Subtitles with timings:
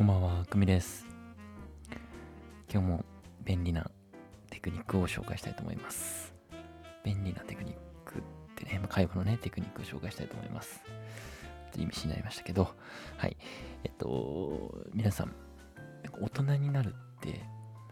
[0.00, 1.04] こんばんは、くみです。
[2.72, 3.04] 今日も
[3.44, 3.90] 便利な
[4.48, 6.32] テクニックを紹介したいと思います。
[7.04, 7.74] 便利なテクニッ
[8.06, 8.22] クっ
[8.56, 10.80] てね、まあ、会話のね、テクニックを紹介したいと思います。
[10.86, 12.74] ちょっと意味深になりましたけど、
[13.18, 13.36] はい。
[13.84, 15.34] えっと、皆さん、
[16.18, 17.42] 大人になるって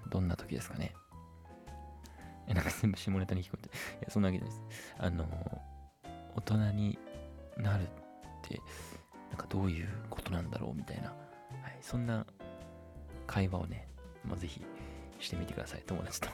[0.09, 0.95] どんな時ですかね？
[2.47, 3.73] え、なんか全部下ネタに聞こえて、い
[4.05, 4.63] や、そんなわけです。
[4.97, 5.27] あの、
[6.37, 6.99] 大人に
[7.59, 7.87] なるっ
[8.49, 8.59] て、
[9.29, 11.13] なんかどういうことなんだろうみたいな、
[11.81, 12.27] そんな
[13.27, 13.89] 会話をね、
[14.25, 14.63] まあ、ぜひ
[15.19, 16.29] してみてください、友達と。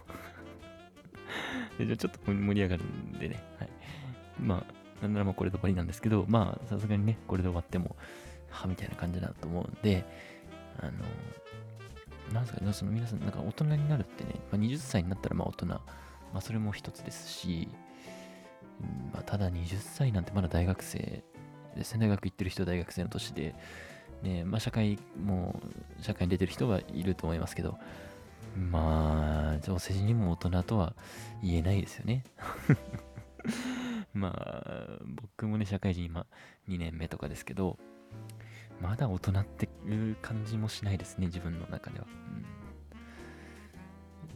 [1.78, 3.68] でじゃあちょっと盛り上がるんでね、はい。
[4.40, 7.96] まあ、なんならもうこれで終わりなんですけど、まあ、さすがにね、これで終わっても、
[8.50, 10.04] はみたいな感じだと思うんで、
[10.80, 10.92] あの、
[12.32, 15.82] なんですかね、その皆さん、なんか大人になるってね、まあ、20歳になったらまあ大人、ま
[16.34, 17.68] あそれも一つですし、
[19.12, 21.22] まあ、ただ20歳なんてまだ大学生
[21.76, 23.54] ですね、大学行ってる人は大学生の年で、
[24.24, 25.60] ね、まあ社会も、
[26.00, 27.78] 社会に出てる人はいると思いますけど、
[28.56, 30.94] まあ、お世辞にも大人とは
[31.42, 32.24] 言えないですよね。
[34.14, 36.26] まあ、僕もね、社会人今
[36.68, 37.78] 2年目とかですけど、
[38.80, 42.06] まだ大人っていう感じもしないですね、自分の中では。
[42.06, 42.44] うん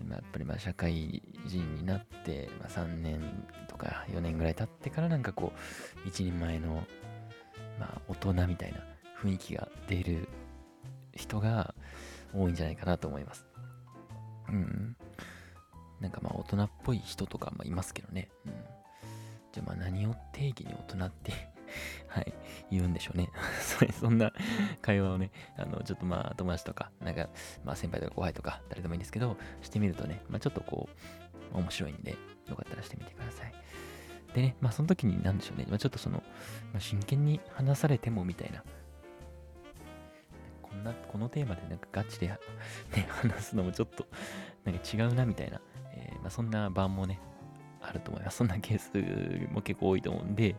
[0.08, 3.20] まあ、やっぱりまあ社会人になって、まあ、3年
[3.68, 5.52] とか4年ぐらい経ってからなんかこ
[6.04, 6.84] う、一人前の、
[7.78, 8.80] まあ、大人みたいな
[9.22, 10.28] 雰囲気が出る
[11.14, 11.74] 人が
[12.34, 13.46] 多いんじゃないかなと思います。
[14.48, 14.96] うん。
[16.00, 18.28] なんかまあ大人っぽい人とかまあいますけどね。
[18.46, 18.52] うん。
[19.52, 21.32] じゃあまあ何を定義に大人って
[22.08, 22.32] はい、
[22.70, 23.30] 言うんでしょうね。
[23.92, 24.32] そんな
[24.80, 27.28] 会話をね、あの、ちょっとまあ友達とか、なんか、
[27.64, 30.88] まあ先輩とか後輩とか、誰でもいいんですけど、してみるとね、まあちょっとこ
[31.52, 32.16] う、面白いんで、
[32.48, 33.52] よかったらしてみてください。
[34.34, 36.22] でね、まあその時になんでしょうね、まあ、ちょっとその、
[36.72, 38.64] まあ、真剣に話されてもみたいな、
[40.70, 42.28] こんな、このテーマでなんかガチで、
[42.96, 44.06] ね、話すのもちょっと、
[44.64, 45.60] なんか違うなみたいな、
[45.92, 47.18] えーまあそんな場もね、
[47.80, 48.38] あると思います。
[48.38, 48.78] そんなケー
[49.48, 50.56] スも結構多いと思うんで、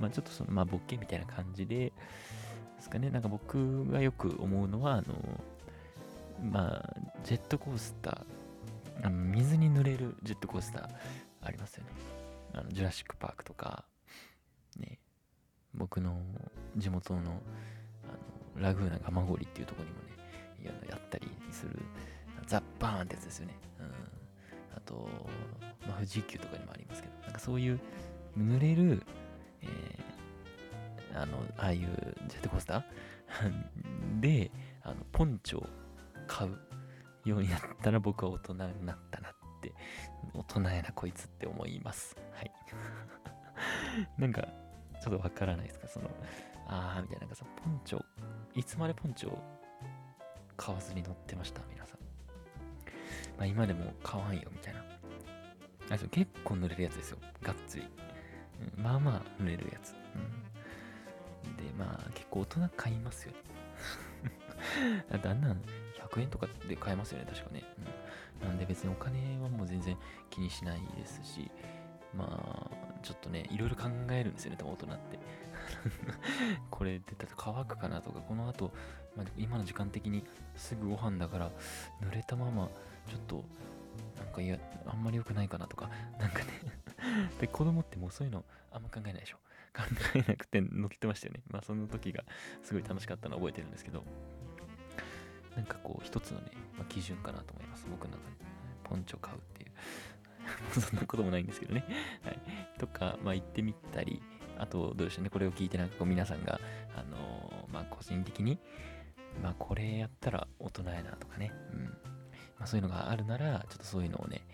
[0.00, 1.92] まあちょっとその、まあボケみたいな感じで、で
[2.80, 5.04] すかね、なんか僕がよく思うのは、あの、
[6.42, 10.88] まあ、ジェットコースター、あの水に濡れるジェットコースター
[11.42, 11.90] ありますよね。
[12.52, 13.84] あのジュラシック・パークとか、
[14.78, 14.98] ね、
[15.74, 16.20] 僕の
[16.76, 17.42] 地元の
[18.58, 20.08] ラグーナ蒲郡っていうとこにもね、
[20.62, 21.78] いややったりする、
[22.46, 23.54] ザッバーンってやつですよね。
[23.80, 23.86] うん、
[24.76, 25.08] あと、
[25.86, 27.80] まあ、富士急とかにもありますけど、なんかそういう
[28.38, 29.02] 濡れる、
[29.62, 31.80] えーあの、ああいう
[32.28, 34.20] ジェットコースター？
[34.20, 34.50] で、
[34.82, 35.66] あの、ポンチョを
[36.26, 36.58] 買う
[37.24, 39.72] ようになったら僕は大人になったなって、
[40.34, 42.16] 大人やなこいつって思います。
[42.34, 42.52] はい。
[44.20, 44.42] なんか、
[45.02, 45.88] ちょっとわからないですか？
[45.88, 46.10] その、
[46.66, 48.04] あーみたいな、なんかさ、ポンチョ、
[48.56, 49.38] いつまでポンチョを
[50.56, 51.60] 買わずに乗ってました？
[51.70, 51.98] 皆さん。
[53.36, 54.82] まあ今でも買わんよ、みたいな。
[55.90, 57.18] あそう結構濡れるやつですよ。
[57.42, 57.86] がっつり。
[58.78, 59.94] うんまあまあ濡れるやつ。
[61.44, 63.38] うん、で、まあ結構大人買いますよね。
[65.22, 65.62] だんなん
[66.10, 67.62] 100円とかで買えますよね、確かね。
[68.40, 69.98] うん、なんで別にお金はもう全然
[70.30, 71.50] 気にしないですし、
[72.14, 75.18] まあ、ちょっとね、いろいろ考えるんですよね、多分大人って。
[76.70, 78.72] これで、だって乾くかなとか、この後、
[79.16, 80.24] まあ、今の時間的に
[80.56, 81.50] すぐご飯だから、
[82.00, 82.70] 濡れたまま、
[83.08, 83.44] ちょっと、
[84.16, 86.60] なんかいや、あんまり良くないかなとか、なんかね
[87.40, 89.38] で、子供ってもうそういうのあんま考えないでしょ。
[89.76, 89.82] 考
[90.14, 91.42] えなくて乗ってましたよね。
[91.48, 92.24] まあその時が
[92.62, 94.04] すごい楽しかったの覚えてるんですけど、
[95.54, 97.86] なんかこう一つのね、まあ、基準かなと思います。
[97.90, 98.36] 僕の中で。
[98.84, 100.80] ポンチョ買うっていう。
[100.80, 101.84] そんなこともないんですけどね。
[102.22, 102.40] はい。
[102.78, 104.22] とか、まあ行ってみたり、
[104.58, 106.60] あとどうでしょうね、これを聞いてなんかこう皆さんが、
[106.94, 108.58] あのーまあ個人的に、
[109.42, 111.84] まあこれやったら大人やなとかね、うん。
[111.84, 111.90] ま
[112.60, 114.46] あそういうのがあるなら、ちょっとそういうのをね、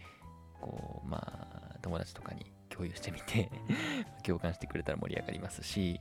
[0.61, 1.19] こう、ま
[1.73, 3.51] あ友達とかに共有してみて
[4.25, 6.01] 共感してくれたら盛り上がりますし、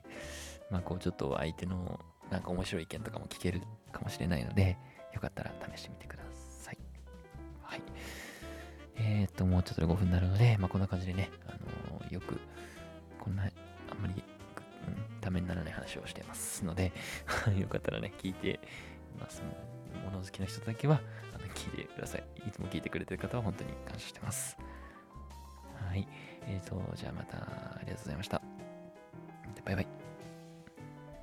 [0.69, 2.00] まあこうちょっと相手の
[2.30, 3.62] なんか面白い意見とかも聞ける
[3.92, 4.77] かもしれないので、
[5.13, 6.77] よかったら試してみてください。
[7.62, 7.81] はい。
[8.95, 12.39] えーと、もうちょっとで5分になるので、まあこんな感じでね、あのーよく、
[13.19, 13.50] こんな、
[15.31, 16.92] めにならない話をしてますので、
[17.60, 18.60] よかったらね、聞いて、
[19.19, 19.42] ます。
[19.42, 19.50] も
[20.01, 21.01] の、物好きな人だけは、
[21.33, 22.24] あの聞いてください。
[22.48, 24.57] いつも聞いてくれてる方は本当に感謝してます。
[25.89, 26.07] はい。
[26.48, 28.42] えーと、じゃあまた、ありがとうございました。
[29.66, 30.00] バイバイ。